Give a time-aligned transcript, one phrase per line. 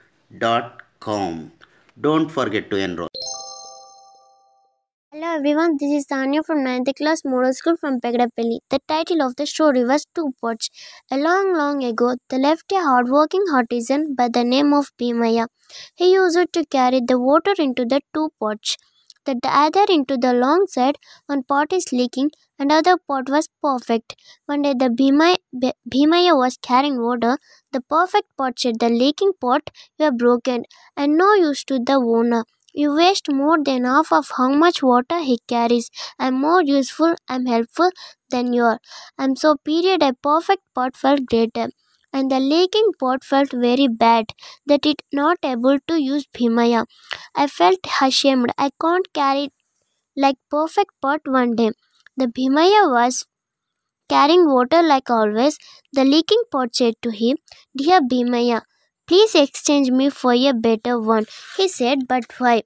[2.01, 3.09] don't forget to enroll
[5.17, 8.59] Hello everyone, this is Saniya from 9th class model school from Pegadapally.
[8.69, 10.71] The title of the story was Two Pots.
[11.09, 15.47] A long, long ago, there lived a hardworking artisan by the name of Bheemaiah.
[15.95, 18.77] He used to carry the water into the two pots.
[19.27, 20.97] The other into the long side,
[21.27, 24.17] one pot is leaking, and other pot was perfect.
[24.47, 25.37] One day, the Bheemaiah,
[25.89, 27.39] Bheemaiah was carrying water.
[27.73, 30.65] The perfect pot said, "The leaking pot, you are broken,
[30.97, 35.19] and no use to the owner." You waste more than half of how much water
[35.21, 35.91] he carries.
[36.19, 37.91] I'm more useful, I'm helpful
[38.31, 38.81] than you are.
[39.19, 41.69] I'm so period a perfect pot felt greater.
[42.15, 44.27] And the leaking pot felt very bad
[44.65, 46.87] that it not able to use Bheemaiah.
[47.35, 48.53] I felt ashamed.
[48.57, 49.51] I can't carry
[50.17, 51.73] like perfect pot one day.
[52.17, 53.27] The Bheemaiah was
[54.09, 55.59] carrying water like always.
[55.93, 57.37] The leaking pot said to him,
[57.77, 58.63] Dear Bheemaiah,
[59.07, 61.27] please exchange me for a better one.
[61.59, 62.63] He said, But why?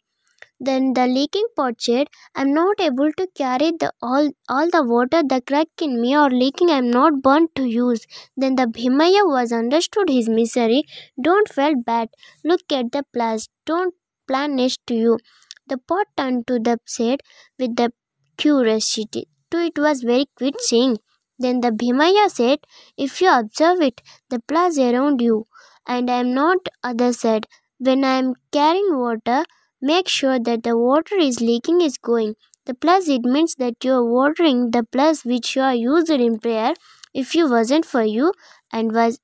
[0.60, 5.22] Then the leaking pot said, I'm not able to carry the all, all the water
[5.22, 8.06] the crack in me or leaking I'm not burnt to use.
[8.36, 10.82] Then the Bheemaiah was understood his misery.
[11.20, 12.08] Don't feel bad.
[12.44, 13.48] Look at the plus.
[13.66, 13.94] Don't
[14.26, 15.18] plan next to you.
[15.66, 17.20] The pot turned to the said
[17.58, 17.92] with the
[18.36, 19.28] curiosity.
[19.50, 20.98] To it was very quick saying.
[21.38, 22.60] Then the Bheemaiah said,
[22.96, 25.46] If you observe it, the plus around you,
[25.86, 27.46] and I am not other said
[27.78, 29.44] When I am carrying water,
[29.80, 32.34] make sure that the water is leaking is going.
[32.66, 36.38] The plus it means that you are watering the plus which you are used in
[36.38, 36.74] prayer.
[37.14, 38.32] If you wasn't for you
[38.72, 39.18] and was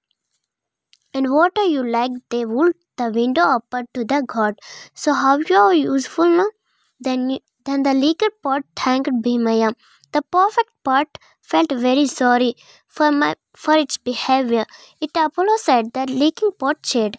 [1.12, 4.58] and what are you like they would the window upward to the God.
[4.94, 6.46] So how you are useful now?
[7.00, 9.74] Then you, then the leaker pot thanked Bheemaiah.
[10.12, 12.54] The perfect pot felt very sorry
[12.86, 14.64] for my for its behavior.
[15.00, 17.18] It Apollo said that leaking pot said,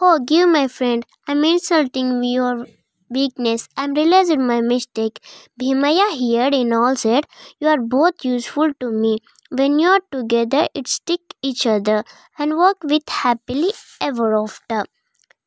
[0.00, 2.66] Oh, give my friend, I'm insulting your
[3.10, 3.68] weakness.
[3.76, 5.20] I'm realizing my mistake.
[5.60, 7.26] Bheemaiah heard in all said,
[7.60, 9.18] You are both useful to me.
[9.50, 12.04] When you are together, it stick each other
[12.38, 14.84] and work with happily ever after.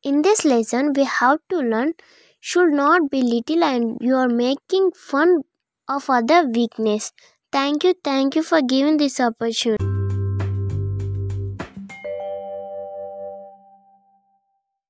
[0.02, 1.94] In this lesson, we have to learn
[2.40, 5.42] should not be little and you are making fun
[5.88, 7.12] of other weakness.
[7.52, 9.99] Thank you, thank you for giving this opportunity.